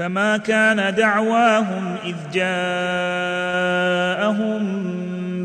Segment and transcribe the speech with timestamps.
[0.00, 4.60] فما كان دعواهم اذ جاءهم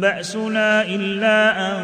[0.02, 1.76] باسنا الا ان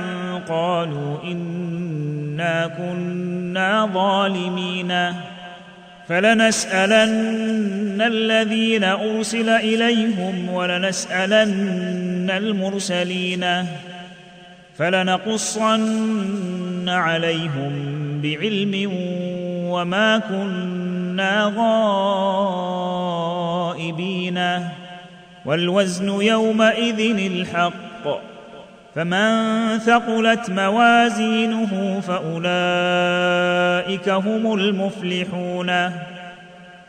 [0.49, 4.94] قالوا انا كنا ظالمين
[6.08, 13.45] فلنسالن الذين ارسل اليهم ولنسالن المرسلين
[14.78, 17.72] فلنقصن عليهم
[18.23, 18.91] بعلم
[19.72, 20.81] وما كنا
[21.12, 24.40] كنا غائبين
[25.45, 28.22] والوزن يومئذ الحق
[28.95, 29.40] فمن
[29.80, 35.92] ثقلت موازينه فاولئك هم المفلحون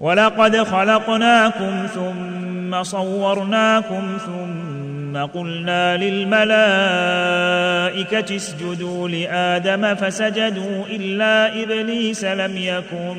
[0.00, 4.92] ولقد خلقناكم ثم صورناكم ثم
[5.24, 13.18] قلنا للملائكه اسجدوا لادم فسجدوا الا ابليس لم يكن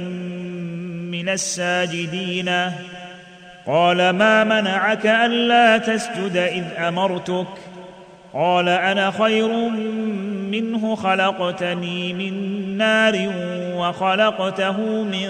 [1.12, 2.52] من الساجدين
[3.68, 7.48] قال ما منعك الا تسجد اذ امرتك
[8.34, 9.70] قال انا خير
[10.52, 12.34] منه خلقتني من
[12.78, 13.32] نار
[13.78, 15.30] وخلقته من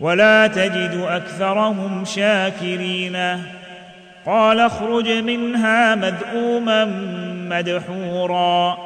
[0.00, 3.16] ولا تجد اكثرهم شاكرين
[4.26, 6.84] قال اخرج منها مذءوما
[7.50, 8.78] مدحورا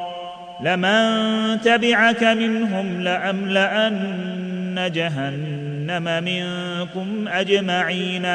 [0.63, 8.27] لمن تبعك منهم لاملان جهنم منكم اجمعين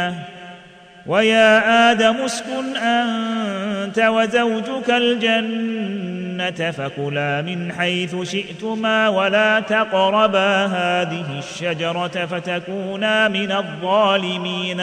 [1.07, 12.09] ويا ادم اسكن انت وزوجك الجنه الجنه فكلا من حيث شئتما ولا تقربا هذه الشجره
[12.27, 14.83] فتكونا من الظالمين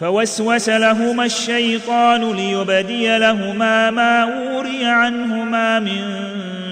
[0.00, 6.16] فوسوس لهما الشيطان ليبدي لهما ما اوري عنهما من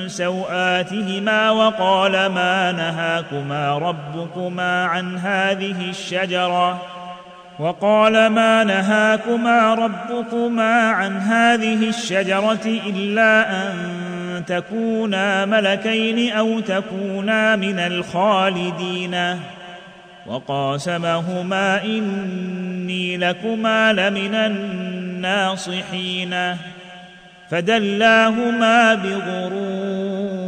[0.06, 6.82] سواتهما وقال ما نهاكما ربكما عن هذه الشجره
[7.58, 13.72] وقال ما نهاكما ربكما عن هذه الشجره الا ان
[14.46, 19.16] تكونا ملكين او تكونا من الخالدين
[20.26, 26.34] وقاسمهما اني لكما لمن الناصحين
[27.50, 30.47] فدلاهما بغرور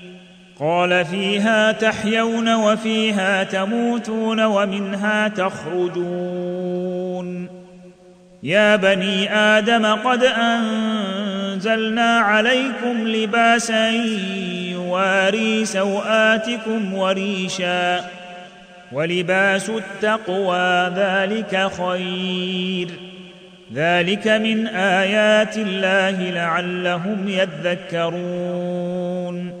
[0.61, 7.47] قال فيها تحيون وفيها تموتون ومنها تخرجون
[8.43, 13.87] يا بني ادم قد انزلنا عليكم لباسا
[14.73, 17.99] يواري سواتكم وريشا
[18.91, 22.89] ولباس التقوى ذلك خير
[23.75, 29.60] ذلك من ايات الله لعلهم يذكرون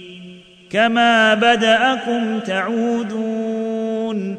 [0.69, 4.35] كما بداكم تعودون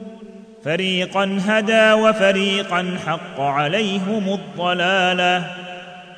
[0.64, 5.50] فريقا هدى وفريقا حق عليهم الضلاله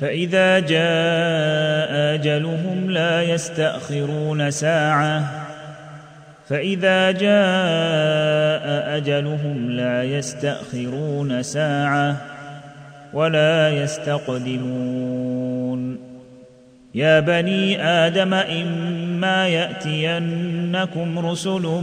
[0.00, 5.30] فاذا جاء اجلهم لا يستاخرون ساعه
[6.48, 12.16] فاذا جاء اجلهم لا يستاخرون ساعه
[13.12, 15.98] ولا يستقدمون
[16.94, 21.82] يا بني ادم اما ياتينكم رسل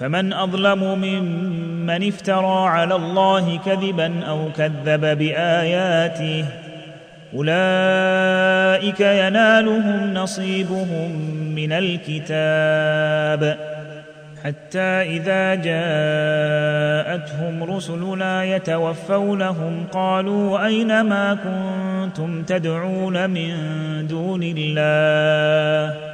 [0.00, 6.44] فمن اظلم ممن افترى على الله كذبا او كذب باياته
[7.34, 11.10] اولئك ينالهم نصيبهم
[11.54, 13.56] من الكتاب
[14.44, 23.52] حتى اذا جاءتهم رسلنا يتوفونهم قالوا اين ما كنتم تدعون من
[24.08, 26.13] دون الله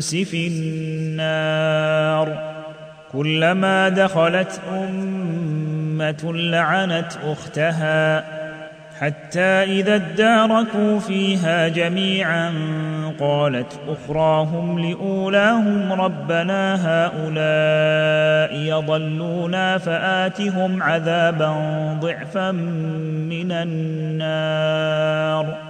[0.00, 2.36] الإنس في النار
[3.12, 8.24] كلما دخلت أمة لعنت أختها
[9.00, 12.52] حتى إذا اداركوا فيها جميعا
[13.20, 21.52] قالت أخراهم لأولاهم ربنا هؤلاء يضلونا فآتهم عذابا
[22.00, 22.50] ضعفا
[23.28, 25.69] من النار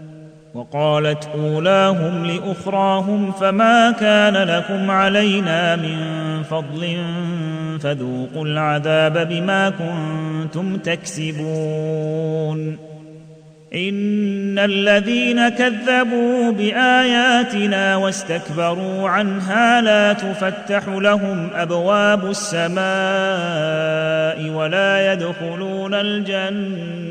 [0.53, 5.97] وقالت اولاهم لاخراهم فما كان لكم علينا من
[6.49, 6.97] فضل
[7.79, 12.77] فذوقوا العذاب بما كنتم تكسبون
[13.75, 27.10] ان الذين كذبوا باياتنا واستكبروا عنها لا تفتح لهم ابواب السماء ولا يدخلون الجنه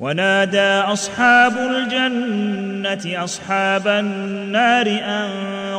[0.00, 5.28] ونادى اصحاب الجنه اصحاب النار ان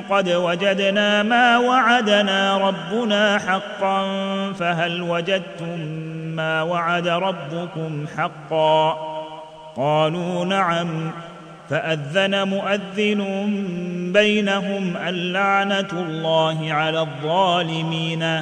[0.10, 4.04] قد وجدنا ما وعدنا ربنا حقا
[4.54, 5.80] فهل وجدتم
[6.36, 8.94] ما وعد ربكم حقا
[9.76, 11.12] قالوا نعم
[11.70, 13.26] فاذن مؤذن
[14.14, 18.42] بينهم اللعنه الله على الظالمين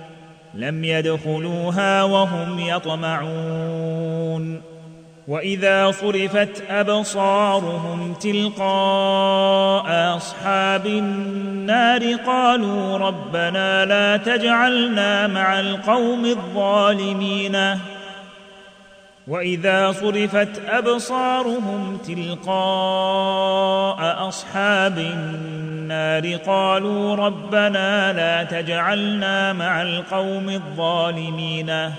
[0.55, 4.61] لم يدخلوها وهم يطمعون
[5.27, 17.57] واذا صرفت ابصارهم تلقاء اصحاب النار قالوا ربنا لا تجعلنا مع القوم الظالمين
[19.27, 31.89] واذا صرفت ابصارهم تلقاء اصحاب النار النار قالوا ربنا لا تجعلنا مع القوم الظالمين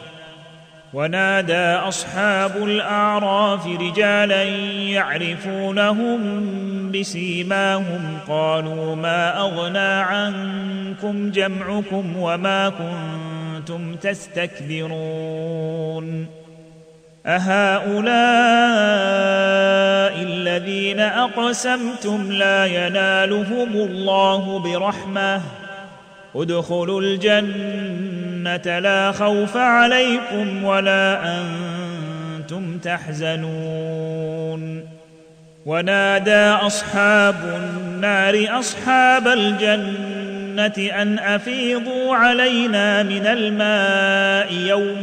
[0.94, 4.42] ونادى اصحاب الاعراف رجالا
[4.88, 6.20] يعرفونهم
[6.92, 16.41] بسيماهم قالوا ما اغنى عنكم جمعكم وما كنتم تستكبرون
[17.26, 18.12] اهؤلاء
[20.22, 25.42] الذين اقسمتم لا ينالهم الله برحمه
[26.36, 34.88] ادخلوا الجنه لا خوف عليكم ولا انتم تحزنون
[35.66, 45.02] ونادى اصحاب النار اصحاب الجنه ان افيضوا علينا من الماء يوم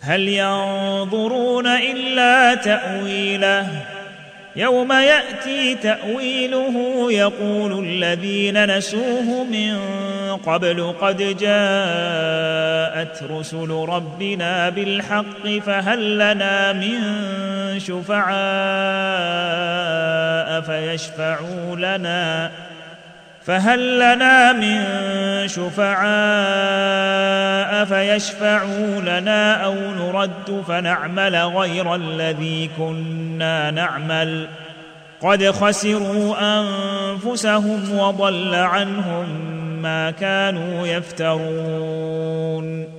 [0.00, 3.68] هل ينظرون الا تاويله
[4.56, 9.78] يوم ياتي تاويله يقول الذين نسوه من
[10.46, 16.94] قبل قد جاءت رسل ربنا بالحق فهل لنا من
[17.78, 22.50] شفعاء فيشفعوا لنا
[23.48, 24.84] فهل لنا من
[25.48, 34.48] شفعاء فيشفعوا لنا او نرد فنعمل غير الذي كنا نعمل
[35.22, 39.26] قد خسروا انفسهم وضل عنهم
[39.82, 42.98] ما كانوا يفترون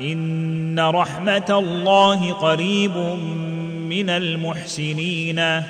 [0.00, 2.96] ان رحمه الله قريب
[3.88, 5.62] من المحسنين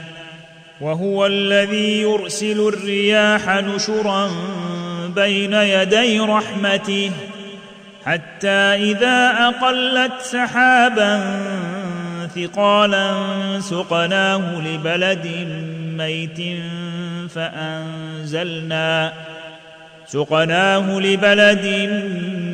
[0.81, 4.31] وهو الذي يرسل الرياح نشرا
[5.15, 7.11] بين يدي رحمته
[8.07, 11.41] حتى اذا اقلت سحابا
[12.35, 13.13] ثقالا
[13.61, 15.29] سقناه لبلد
[15.99, 16.41] ميت
[17.35, 19.13] فانزلنا
[20.07, 22.54] سقناه لبلد ميت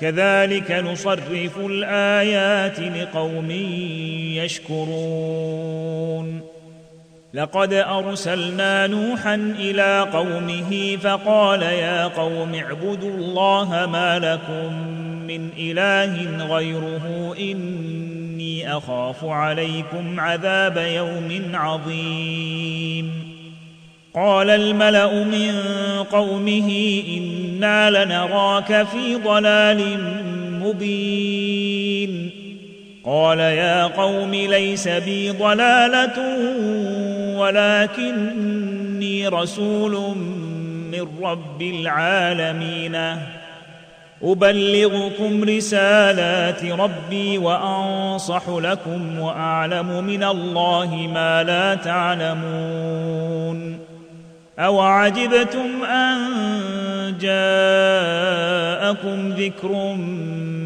[0.00, 3.50] كذلك نصرف الايات لقوم
[4.34, 6.40] يشكرون
[7.34, 14.74] لقد ارسلنا نوحا الى قومه فقال يا قوم اعبدوا الله ما لكم
[15.26, 23.29] من اله غيره اني اخاف عليكم عذاب يوم عظيم
[24.14, 25.54] قال الملا من
[26.12, 29.80] قومه انا لنراك في ضلال
[30.62, 32.30] مبين
[33.04, 36.12] قال يا قوم ليس بي ضلاله
[37.38, 39.92] ولكني رسول
[40.90, 43.16] من رب العالمين
[44.22, 53.89] ابلغكم رسالات ربي وانصح لكم واعلم من الله ما لا تعلمون
[54.60, 56.18] أوعجبتم أن
[57.20, 59.72] جاءكم ذكر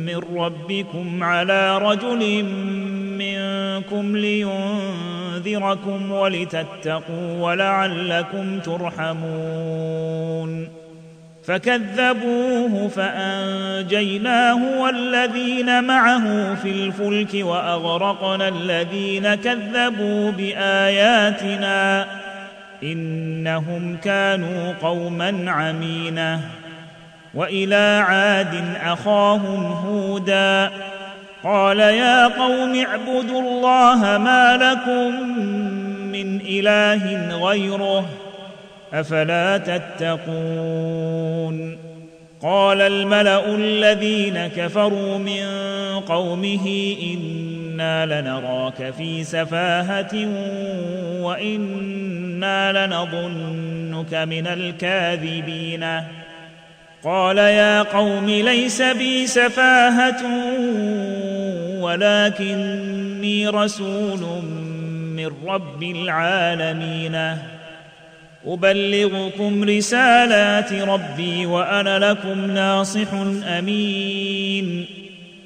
[0.06, 2.44] من ربكم على رجل
[3.18, 10.68] منكم لينذركم ولتتقوا ولعلكم ترحمون
[11.44, 22.06] فكذبوه فانجيناه والذين معه في الفلك واغرقنا الذين كذبوا باياتنا
[22.84, 26.40] انهم كانوا قوما عمينا
[27.34, 30.70] والى عاد اخاهم هودا
[31.44, 35.22] قال يا قوم اعبدوا الله ما لكم
[36.12, 38.06] من اله غيره
[38.94, 41.78] افلا تتقون
[42.42, 45.44] قال الملا الذين كفروا من
[46.08, 47.20] قومه ان
[47.74, 50.28] إنا لنراك في سفاهة
[51.22, 56.00] وإنا لنظنك من الكاذبين
[57.04, 60.22] قال يا قوم ليس بي سفاهة
[61.80, 64.42] ولكني رسول
[65.16, 67.36] من رب العالمين
[68.46, 73.12] أبلغكم رسالات ربي وأنا لكم ناصح
[73.58, 74.86] أمين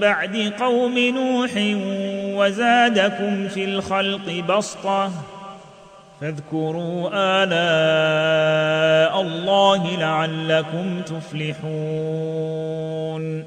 [0.00, 1.50] بعد قوم نوح
[2.38, 5.10] وزادكم في الخلق بسطه
[6.20, 13.44] فاذكروا آلاء الله لعلكم تفلحون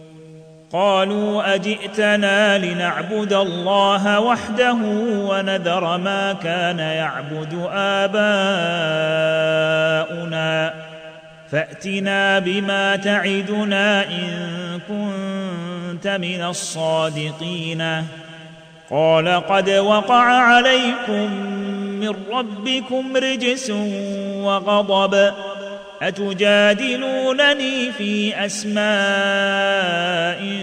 [0.74, 4.74] قالوا أجئتنا لنعبد الله وحده
[5.14, 10.74] ونذر ما كان يعبد آباؤنا
[11.52, 14.50] فأتنا بما تعدنا إن
[14.88, 18.04] كنت كنت من الصادقين
[18.92, 21.34] قال قد وقع عليكم
[21.82, 23.70] من ربكم رجس
[24.36, 25.32] وغضب
[26.02, 30.60] اتجادلونني في اسماء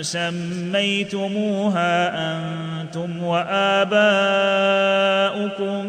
[0.00, 5.86] سميتموها انتم واباؤكم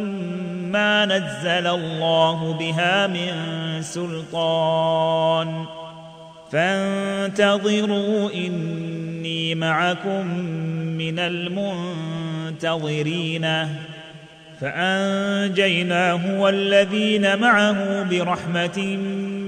[0.72, 3.32] ما نزل الله بها من
[3.82, 5.66] سلطان
[6.52, 10.28] فانتظروا اني معكم
[10.98, 13.48] من المنتظرين
[14.62, 18.80] فانجيناه والذين معه برحمه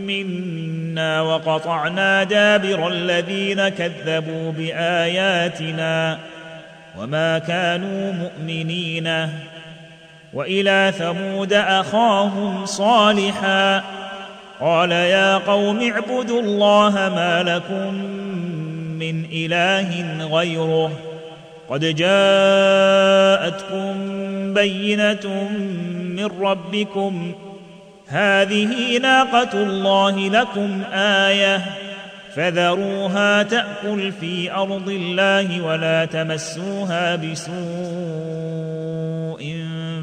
[0.07, 6.19] منا وقطعنا دابر الذين كذبوا باياتنا
[6.99, 9.29] وما كانوا مؤمنين
[10.33, 13.83] والى ثمود اخاهم صالحا
[14.63, 17.93] قال يا قوم اعبدوا الله ما لكم
[18.99, 20.91] من اله غيره
[21.69, 23.93] قد جاءتكم
[24.53, 25.49] بينه
[26.15, 27.31] من ربكم
[28.07, 31.65] هذه ناقه الله لكم ايه
[32.35, 39.53] فذروها تاكل في ارض الله ولا تمسوها بسوء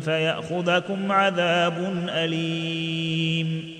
[0.05, 3.80] فياخذكم عذاب اليم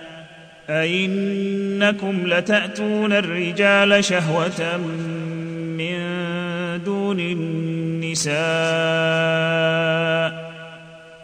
[0.71, 4.77] أئنكم لتأتون الرجال شهوة
[5.77, 5.97] من
[6.85, 8.31] دون النساء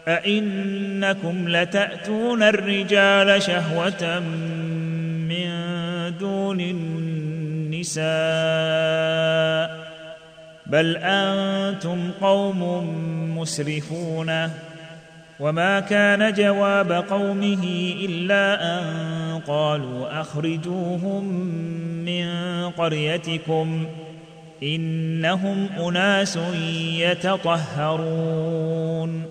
[0.07, 4.19] أئنكم لتأتون الرجال شهوة
[5.29, 5.47] من
[6.19, 8.07] دون النساء
[10.67, 12.63] بل أنتم قوم
[13.37, 14.49] مسرفون
[15.39, 17.63] وما كان جواب قومه
[18.09, 18.81] الا ان
[19.47, 21.23] قالوا اخرجوهم
[22.05, 22.25] من
[22.77, 23.83] قريتكم
[24.63, 26.39] انهم اناس
[26.97, 29.23] يتطهرون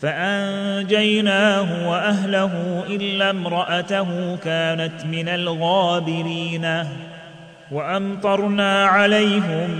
[0.00, 6.84] فانجيناه واهله الا امراته كانت من الغابرين
[7.72, 9.70] وامطرنا عليهم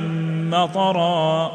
[0.50, 1.52] مطرا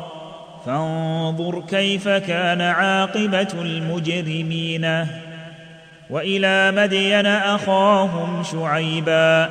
[0.65, 5.05] فانظر كيف كان عاقبه المجرمين
[6.09, 9.49] والى مدين اخاهم شعيبا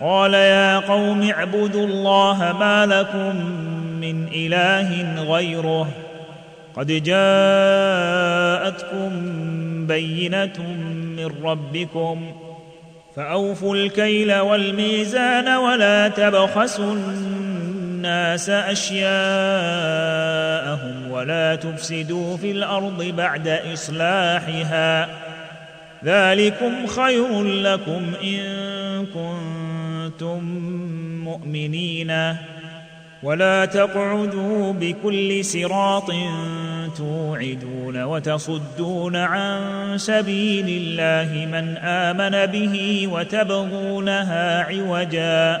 [0.00, 3.36] قال يا قوم اعبدوا الله ما لكم
[4.00, 5.88] من اله غيره
[6.76, 7.46] قد جاءتكم
[9.86, 10.62] بينه
[11.16, 12.22] من ربكم
[13.16, 16.94] فاوفوا الكيل والميزان ولا تبخسوا
[18.04, 25.08] الناس أشياءهم ولا تفسدوا في الأرض بعد إصلاحها
[26.04, 30.44] ذلكم خير لكم إن كنتم
[31.24, 32.36] مؤمنين
[33.22, 36.10] ولا تقعدوا بكل صراط
[36.96, 39.58] توعدون وتصدون عن
[39.98, 45.60] سبيل الله من آمن به وتبغونها عوجاً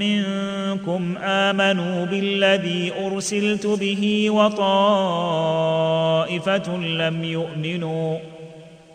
[0.00, 8.18] منكم امنوا بالذي ارسلت به وطائفه لم يؤمنوا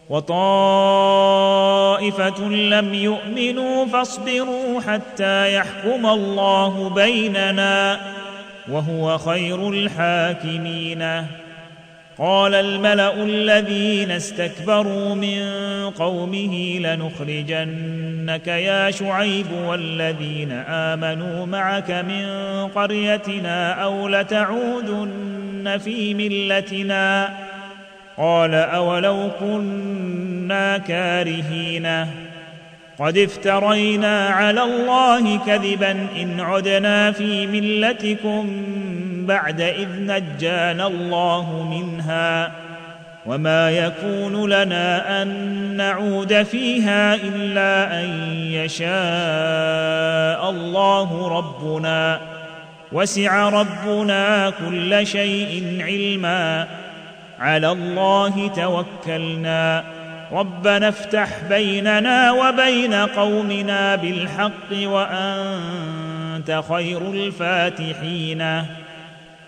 [0.10, 7.98] وطائفة لم يؤمنوا فاصبروا حتى يحكم الله بيننا
[8.72, 11.02] وهو خير الحاكمين
[12.20, 15.39] قال الملأ الذين استكبروا من
[15.98, 17.76] قومه لنخرجن
[18.29, 22.25] انك يا شعيب والذين امنوا معك من
[22.67, 27.33] قريتنا او لتعودن في ملتنا
[28.17, 32.05] قال اولو كنا كارهين
[32.99, 38.49] قد افترينا على الله كذبا ان عدنا في ملتكم
[39.27, 42.51] بعد اذ نجانا الله منها
[43.25, 45.27] وما يكون لنا ان
[45.77, 52.19] نعود فيها الا ان يشاء الله ربنا
[52.91, 56.67] وسع ربنا كل شيء علما
[57.39, 59.83] على الله توكلنا
[60.31, 68.63] ربنا افتح بيننا وبين قومنا بالحق وانت خير الفاتحين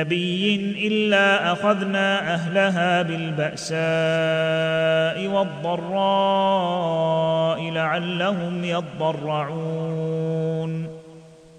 [0.00, 0.56] نبي
[0.92, 10.96] الا اخذنا اهلها بالباساء والضراء لعلهم يضرعون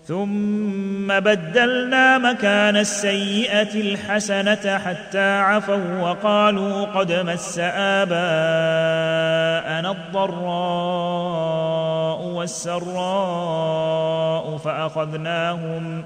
[0.08, 16.06] ثم بدلنا مكان السيئه الحسنه حتى عفوا وقالوا قد مس اباءنا الضراء والسراء فاخذناهم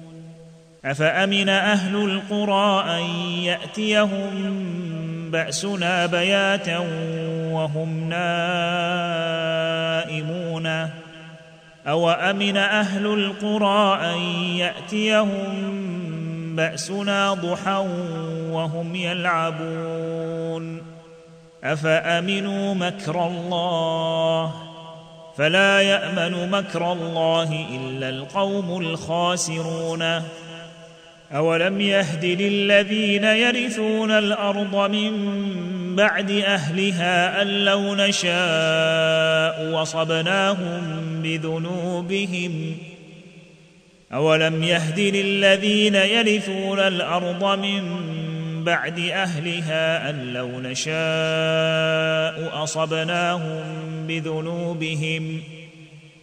[0.85, 3.01] افامن اهل القرى ان
[3.43, 4.31] ياتيهم
[5.31, 6.77] باسنا بياتا
[7.51, 10.89] وهم نائمون
[11.87, 14.19] اوامن اهل القرى ان
[14.59, 15.35] ياتيهم
[16.55, 17.85] باسنا ضحى
[18.51, 20.81] وهم يلعبون
[21.63, 24.53] افامنوا مكر الله
[25.37, 30.21] فلا يامن مكر الله الا القوم الخاسرون
[31.33, 35.41] أولم يهد للذين يرثون الأرض من
[35.95, 40.81] بعد أهلها أن لو نشاء وصبناهم
[41.23, 42.77] بذنوبهم
[44.13, 47.81] أولم يهد للذين يرثون الأرض من
[48.63, 53.63] بعد أهلها أن لو نشاء أصبناهم
[54.07, 55.60] بذنوبهم ۖ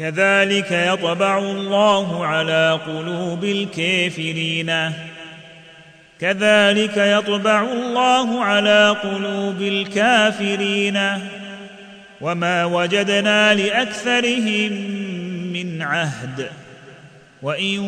[0.00, 4.72] كذلك يطبع الله على قلوب الكافرين
[6.20, 11.00] كذلك يطبع الله على قلوب الكافرين
[12.20, 14.72] وما وجدنا لاكثرهم
[15.52, 16.48] من عهد
[17.42, 17.78] وان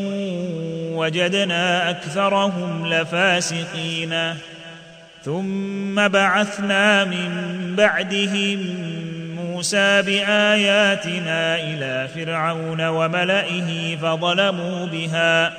[0.92, 4.14] وجدنا اكثرهم لفاسقين
[5.24, 8.62] ثم بعثنا من بعدهم
[9.62, 15.52] موسى باياتنا الى فرعون وملئه فظلموا بها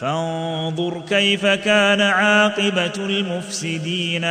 [0.00, 4.26] فانظر كيف كان عاقبه المفسدين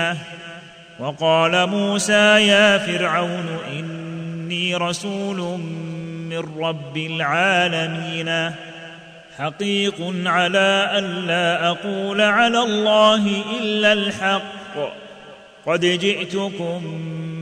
[1.00, 3.48] وقال موسى يا فرعون
[3.80, 5.60] اني رسول
[6.30, 8.56] من رب العالمين
[9.38, 13.28] حقيق على الا اقول على الله
[13.60, 14.42] الا الحق
[15.66, 17.00] قد جئتكم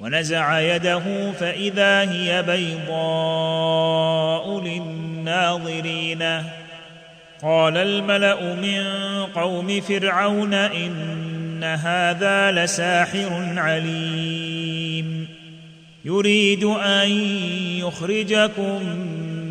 [0.00, 6.22] ونزع يده فإذا هي بيضاء للناظرين
[7.42, 8.84] قال الملأ من
[9.34, 15.28] قوم فرعون إن هذا لساحر عليم
[16.04, 17.10] يريد أن
[17.80, 18.82] يخرجكم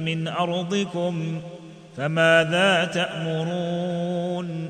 [0.06, 1.42] من أرضكم
[1.98, 4.48] فماذا تأمرون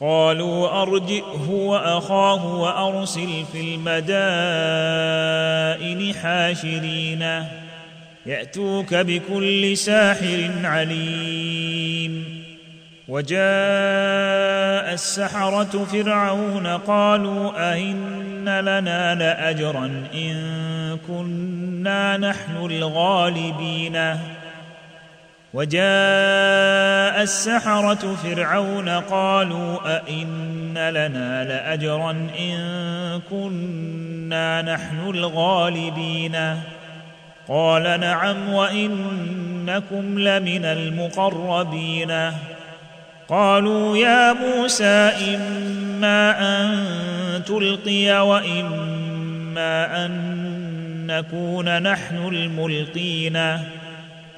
[0.00, 3.74] قالوا ارجئه واخاه وارسل في
[4.10, 7.24] المدائن حاشرين
[8.26, 12.24] ياتوك بكل ساحر عليم
[13.08, 20.42] وجاء السحره فرعون قالوا ائن لنا لاجرا ان
[21.06, 24.16] كنا نحن الغالبين
[25.54, 32.62] وجاء السحرة فرعون قالوا أئن لنا لأجرا إن
[33.30, 36.36] كنا نحن الغالبين
[37.48, 42.12] قال نعم وإنكم لمن المقربين
[43.28, 46.30] قالوا يا موسى إما
[46.60, 46.78] أن
[47.46, 50.20] تلقي وإما أن
[51.06, 53.58] نكون نحن الملقين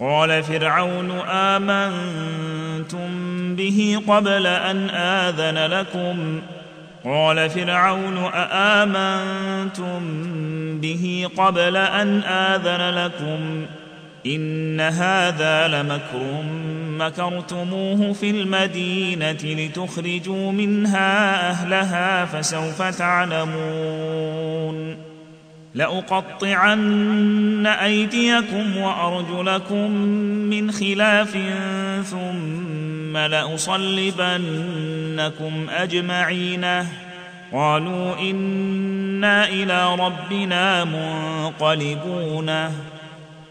[0.00, 3.00] قال فرعون امنتم
[3.56, 6.40] به قبل ان اذن لكم
[7.04, 10.00] قال فرعون اامنتم
[10.80, 13.66] به قبل ان اذن لكم
[14.26, 16.32] ان هذا لمكر
[16.88, 24.96] مكرتموه في المدينه لتخرجوا منها اهلها فسوف تعلمون
[25.76, 29.90] لأقطعن أيديكم وأرجلكم
[30.50, 31.38] من خلاف
[32.04, 36.66] ثم لأصلبنكم أجمعين
[37.52, 42.50] قالوا إنا إلى ربنا منقلبون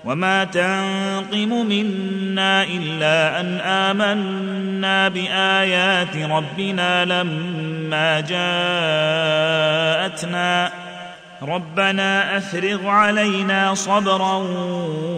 [0.05, 10.71] وما تنقم منا إلا أن آمنا بآيات ربنا لما جاءتنا
[11.49, 14.45] ربنا افرغ علينا صبرا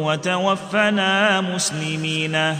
[0.02, 2.56] وتوفنا مسلمين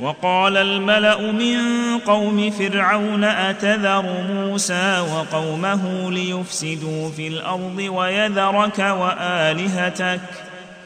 [0.00, 1.58] وقال الملا من
[2.06, 10.20] قوم فرعون اتذر موسى وقومه ليفسدوا في الارض ويذرك والهتك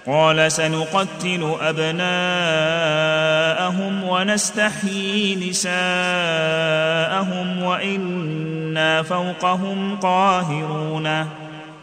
[0.06, 11.24] قال سنقتل ابناءهم ونستحيي نساءهم وانا فوقهم قاهرون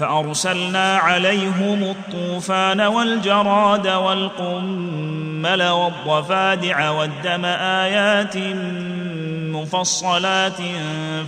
[0.00, 8.36] فارسلنا عليهم الطوفان والجراد والقمل والضفادع والدم ايات
[9.52, 10.58] مفصلات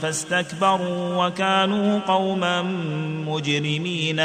[0.03, 2.62] فاستكبروا وكانوا قوما
[3.27, 4.23] مجرمين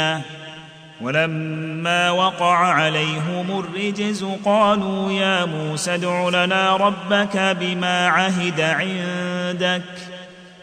[1.00, 9.98] ولما وقع عليهم الرجز قالوا يا موسى ادع لنا ربك بما عهد عندك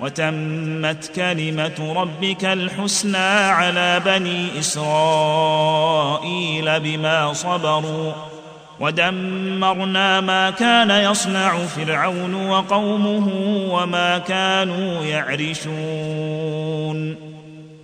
[0.00, 3.16] وتمت كلمه ربك الحسنى
[3.50, 8.12] على بني اسرائيل بما صبروا
[8.80, 13.28] ودمرنا ما كان يصنع فرعون وقومه
[13.72, 17.30] وما كانوا يعرشون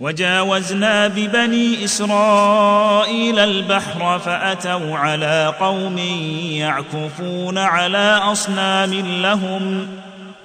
[0.01, 5.97] وجاوزنا ببني اسرائيل البحر فاتوا على قوم
[6.53, 9.87] يعكفون على اصنام لهم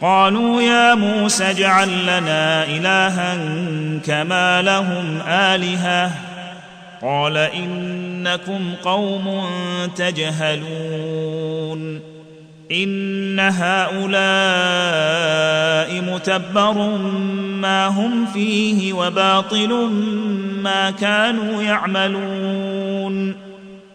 [0.03, 3.35] قالوا يا موسى اجعل لنا الها
[4.07, 6.11] كما لهم الهه
[7.03, 9.47] قال انكم قوم
[9.97, 12.01] تجهلون
[12.73, 16.97] ان هؤلاء متبر
[17.61, 19.71] ما هم فيه وباطل
[20.63, 23.37] ما كانوا يعملون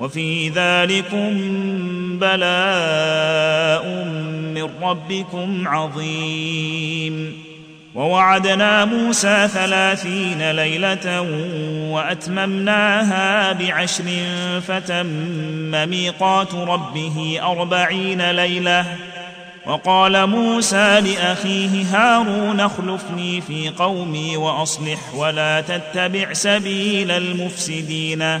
[0.00, 1.30] وفي ذلكم
[2.18, 3.86] بلاء
[4.54, 7.38] من ربكم عظيم
[7.94, 11.26] ووعدنا موسى ثلاثين ليله
[11.90, 14.04] واتممناها بعشر
[14.68, 15.06] فتم
[15.88, 18.84] ميقات ربه اربعين ليله
[19.66, 28.40] وقال موسى لاخيه هارون اخلفني في قومي واصلح ولا تتبع سبيل المفسدين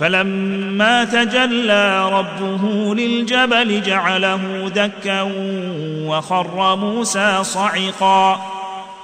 [0.00, 5.32] فلما تجلى ربه للجبل جعله دكا
[6.04, 8.40] وخر موسى صعقا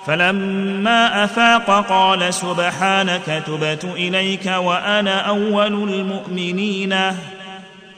[0.06, 6.94] فلما افاق قال سبحانك تبت اليك وانا اول المؤمنين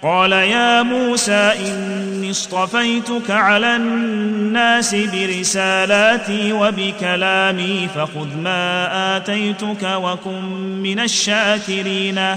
[0.03, 10.43] قال يا موسى اني اصطفيتك على الناس برسالاتي وبكلامي فخذ ما اتيتك وكن
[10.83, 12.37] من الشاكرين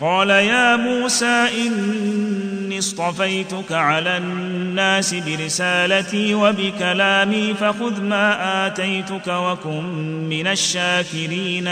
[0.00, 9.80] قال يا موسى اني اصطفيتك على الناس برسالتي وبكلامي فخذ ما اتيتك وكن
[10.28, 11.70] من الشاكرين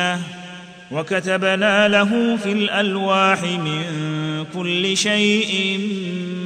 [0.93, 3.83] وكتبنا له في الالواح من
[4.55, 5.79] كل شيء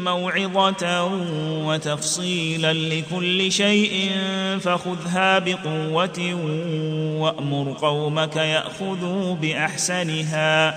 [0.04, 1.04] موعظه
[1.64, 4.10] وتفصيلا لكل شيء
[4.60, 6.34] فخذها بقوه
[7.20, 10.76] وامر قومك ياخذوا باحسنها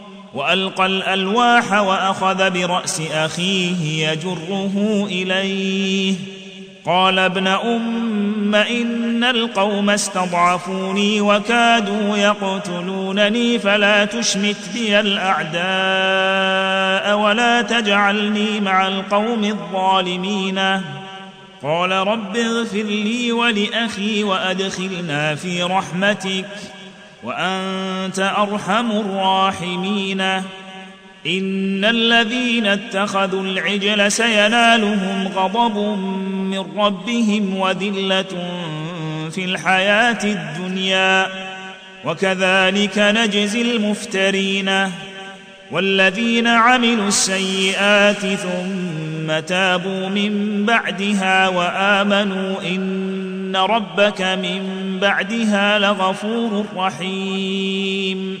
[0.33, 6.15] والقى الالواح واخذ براس اخيه يجره اليه
[6.85, 18.87] قال ابن ام ان القوم استضعفوني وكادوا يقتلونني فلا تشمت بي الاعداء ولا تجعلني مع
[18.87, 20.59] القوم الظالمين
[21.63, 26.45] قال رب اغفر لي ولاخي وادخلنا في رحمتك
[27.23, 35.77] وانت ارحم الراحمين ان الذين اتخذوا العجل سينالهم غضب
[36.37, 38.25] من ربهم وذله
[39.31, 41.27] في الحياه الدنيا
[42.05, 44.71] وكذلك نجزي المفترين
[45.71, 58.39] والذين عملوا السيئات ثم تابوا من بعدها وامنوا ان ان ربك من بعدها لغفور رحيم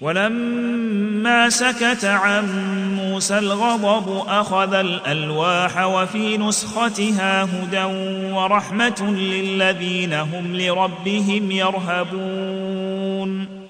[0.00, 2.48] ولما سكت عن
[2.94, 7.84] موسى الغضب اخذ الالواح وفي نسختها هدى
[8.34, 13.60] ورحمه للذين هم لربهم يرهبون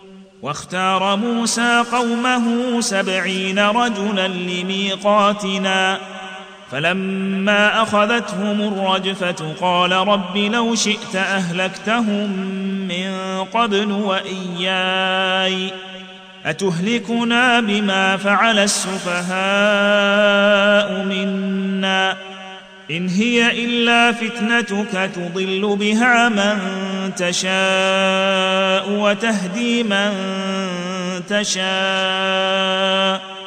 [0.42, 2.46] واختار موسى قومه
[2.80, 6.00] سبعين رجلا لميقاتنا
[6.70, 12.30] فلما اخذتهم الرجفه قال رب لو شئت اهلكتهم
[12.88, 13.12] من
[13.54, 15.70] قبل واياي
[16.46, 22.16] اتهلكنا بما فعل السفهاء منا
[22.90, 26.58] ان هي الا فتنتك تضل بها من
[27.16, 30.12] تشاء وتهدي من
[31.28, 33.39] تشاء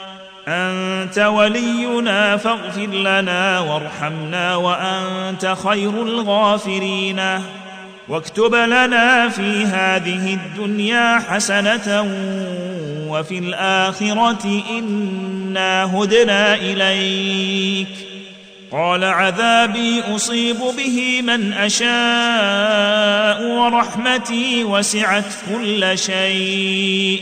[0.48, 7.22] انت ولينا فاغفر لنا وارحمنا وانت خير الغافرين
[8.10, 12.06] واكتب لنا في هذه الدنيا حسنه
[13.10, 14.46] وفي الاخره
[14.80, 17.88] انا هدنا اليك
[18.72, 27.22] قال عذابي اصيب به من اشاء ورحمتي وسعت كل شيء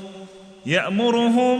[0.65, 1.59] يامرهم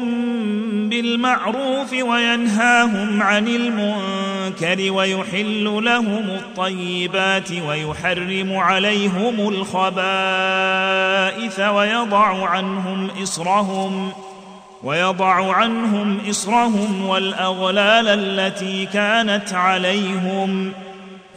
[0.89, 14.11] بالمعروف وينهاهم عن المنكر ويحل لهم الطيبات ويحرم عليهم الخبائث ويضع عنهم اصرهم
[14.83, 20.90] ويضع عنهم اصرهم والاغلال التي كانت عليهم ۖ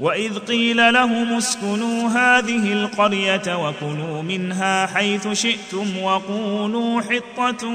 [0.00, 7.68] واذ قيل لهم اسكنوا هذه القريه وكلوا منها حيث شئتم وقولوا حطه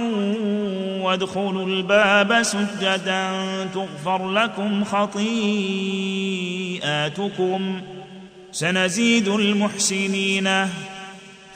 [1.01, 3.29] وادخلوا الباب سجدا
[3.73, 7.81] تغفر لكم خطيئاتكم
[8.51, 10.47] سنزيد المحسنين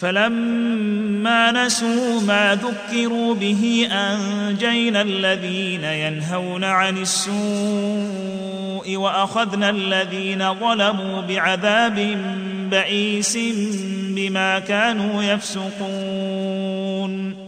[0.00, 12.16] فلما نسوا ما ذكروا به انجينا الذين ينهون عن السوء واخذنا الذين ظلموا بعذاب
[12.70, 13.38] بئيس
[14.16, 17.38] بما كانوا يفسقون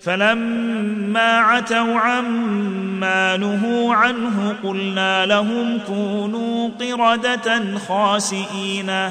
[0.00, 9.10] فلما عتوا عما نهوا عنه قلنا لهم كونوا قرده خاسئين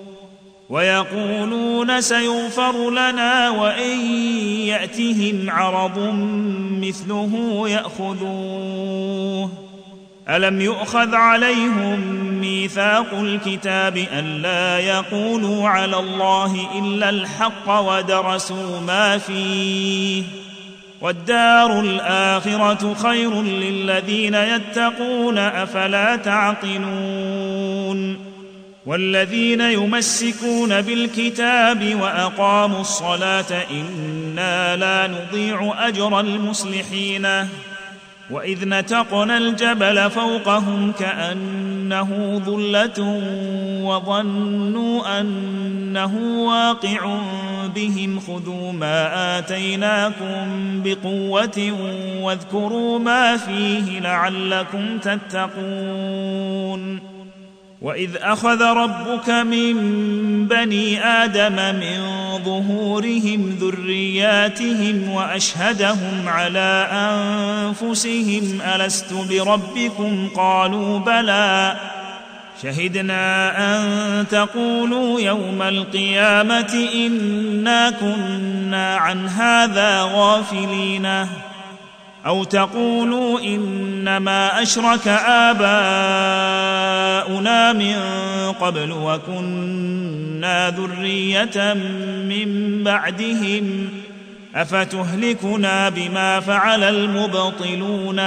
[0.71, 4.05] ويقولون سيغفر لنا وان
[4.65, 5.99] ياتهم عرض
[6.81, 9.49] مثله ياخذوه
[10.29, 12.01] الم يؤخذ عليهم
[12.41, 20.23] ميثاق الكتاب ان لا يقولوا على الله الا الحق ودرسوا ما فيه
[21.01, 28.30] والدار الاخره خير للذين يتقون افلا تعقلون
[28.85, 37.27] والذين يمسكون بالكتاب واقاموا الصلاه انا لا نضيع اجر المصلحين
[38.29, 43.21] واذ نتقنا الجبل فوقهم كانه ظله
[43.83, 46.17] وظنوا انه
[46.47, 47.17] واقع
[47.75, 50.47] بهم خذوا ما اتيناكم
[50.83, 51.71] بقوه
[52.21, 57.10] واذكروا ما فيه لعلكم تتقون
[57.81, 59.75] واذ اخذ ربك من
[60.47, 61.97] بني ادم من
[62.45, 71.75] ظهورهم ذرياتهم واشهدهم على انفسهم الست بربكم قالوا بلى
[72.63, 81.25] شهدنا ان تقولوا يوم القيامه انا كنا عن هذا غافلين
[82.25, 85.07] او تقولوا انما اشرك
[85.57, 87.95] اباؤنا من
[88.61, 91.73] قبل وكنا ذريه
[92.29, 93.89] من بعدهم
[94.55, 98.21] افتهلكنا بما فعل المبطلون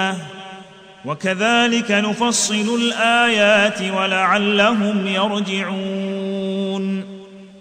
[1.05, 7.14] وكذلك نفصل الايات ولعلهم يرجعون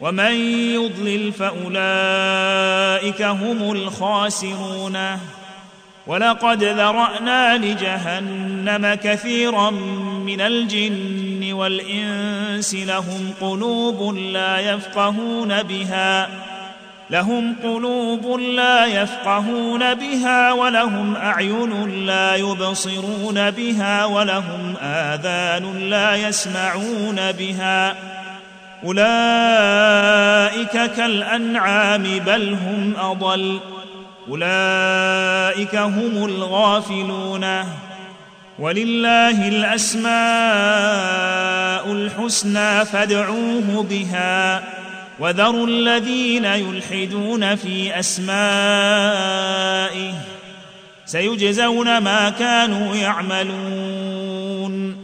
[0.00, 0.32] ومن
[0.74, 4.96] يضلل فاولئك هم الخاسرون
[6.06, 9.70] ولقد ذرانا لجهنم كثيرا
[10.26, 16.28] من الجن والانس لهم قلوب لا يفقهون بها
[17.10, 27.96] لهم قلوب لا يفقهون بها ولهم اعين لا يبصرون بها ولهم اذان لا يسمعون بها
[28.84, 33.58] اولئك كالانعام بل هم اضل
[34.28, 37.46] اولئك هم الغافلون
[38.58, 40.12] ولله الاسماء
[41.92, 44.62] الحسنى فادعوه بها
[45.18, 50.12] وذروا الذين يلحدون في اسمائه
[51.06, 55.03] سيجزون ما كانوا يعملون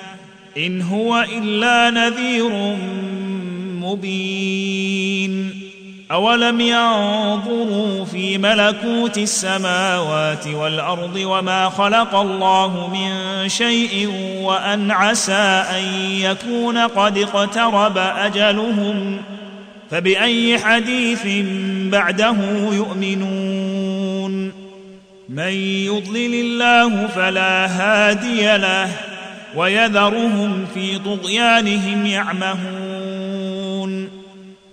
[0.57, 2.73] ان هو الا نذير
[3.79, 5.59] مبين
[6.11, 16.77] اولم ينظروا في ملكوت السماوات والارض وما خلق الله من شيء وان عسى ان يكون
[16.77, 19.17] قد اقترب اجلهم
[19.91, 21.27] فباي حديث
[21.91, 22.35] بعده
[22.71, 24.51] يؤمنون
[25.29, 25.53] من
[25.87, 28.89] يضلل الله فلا هادي له
[29.55, 34.09] ويذرهم في طغيانهم يعمهون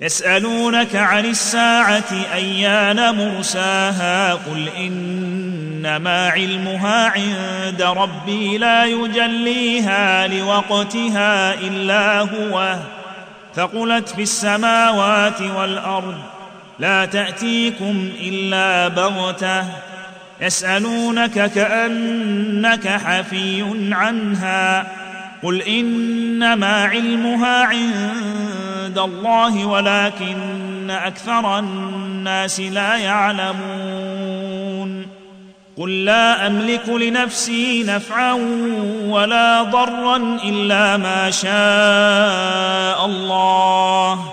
[0.00, 2.04] يسالونك عن الساعه
[2.34, 12.76] ايان مرساها قل انما علمها عند ربي لا يجليها لوقتها الا هو
[13.54, 16.16] فقلت في السماوات والارض
[16.78, 19.64] لا تاتيكم الا بغته
[20.40, 24.86] يسالونك كانك حفي عنها
[25.42, 35.06] قل انما علمها عند الله ولكن اكثر الناس لا يعلمون
[35.76, 38.32] قل لا املك لنفسي نفعا
[39.04, 44.32] ولا ضرا الا ما شاء الله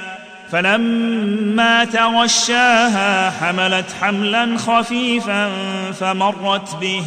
[0.51, 5.49] فلما تغشاها حملت حملا خفيفا
[5.99, 7.01] فمرت به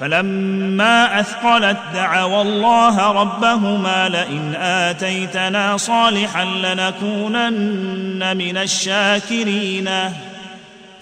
[0.00, 9.90] فلما اثقلت دعوا الله ربهما لئن اتيتنا صالحا لنكونن من الشاكرين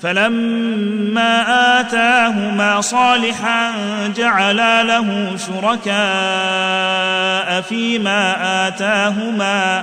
[0.02, 3.70] فلما اتاهما صالحا
[4.16, 8.34] جعلا له شركاء فيما
[8.68, 9.82] اتاهما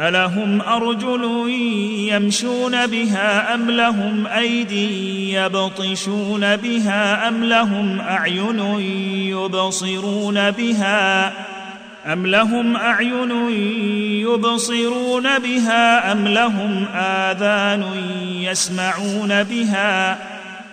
[0.00, 1.50] الهم ارجل
[2.12, 8.58] يمشون بها ام لهم ايدي يبطشون بها ام لهم اعين
[9.14, 11.32] يبصرون بها
[12.12, 13.30] ام لهم اعين
[14.28, 17.84] يبصرون بها ام لهم اذان
[18.40, 20.18] يسمعون بها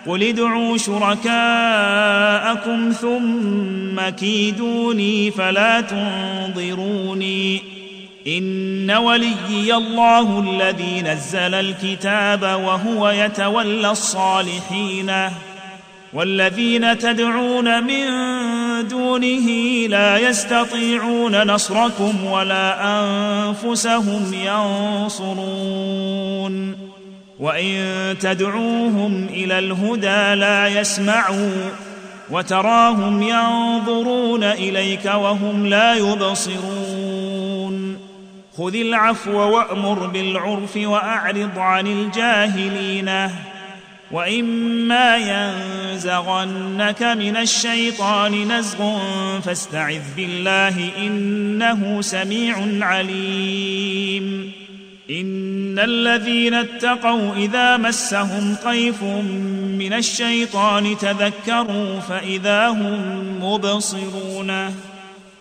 [0.06, 7.60] قل ادعوا شركاءكم ثم كيدوني فلا تنظروني
[8.26, 15.12] ان وليي الله الذي نزل الكتاب وهو يتولى الصالحين
[16.14, 18.06] والذين تدعون من
[18.88, 19.48] دونه
[19.88, 26.76] لا يستطيعون نصركم ولا انفسهم ينصرون
[27.40, 27.74] وان
[28.20, 31.50] تدعوهم الى الهدى لا يسمعوا
[32.30, 37.09] وتراهم ينظرون اليك وهم لا يبصرون
[38.60, 43.28] خذ العفو وامر بالعرف واعرض عن الجاهلين
[44.12, 48.98] واما ينزغنك من الشيطان نزغ
[49.40, 54.52] فاستعذ بالله انه سميع عليم
[55.10, 59.02] ان الذين اتقوا اذا مسهم طيف
[59.78, 63.02] من الشيطان تذكروا فاذا هم
[63.42, 64.70] مبصرون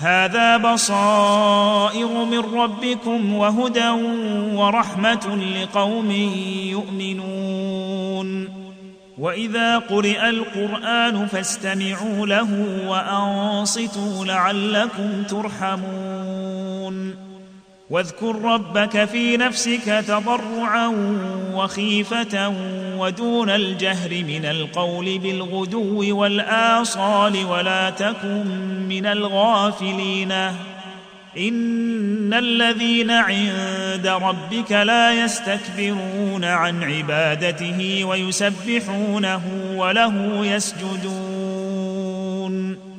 [0.00, 3.88] هذا بصائر من ربكم وهدى
[4.54, 6.10] ورحمه لقوم
[6.68, 8.48] يؤمنون
[9.18, 17.29] واذا قرئ القران فاستمعوا له وانصتوا لعلكم ترحمون
[17.90, 20.92] واذكر ربك في نفسك تضرعا
[21.52, 22.54] وخيفه
[22.98, 28.46] ودون الجهر من القول بالغدو والاصال ولا تكن
[28.88, 30.32] من الغافلين
[31.38, 39.40] ان الذين عند ربك لا يستكبرون عن عبادته ويسبحونه
[39.76, 40.12] وله
[40.46, 42.89] يسجدون